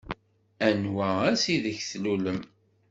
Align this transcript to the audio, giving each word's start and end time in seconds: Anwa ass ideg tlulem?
Anwa 0.67 1.09
ass 1.29 1.43
ideg 1.55 1.79
tlulem? 1.89 2.39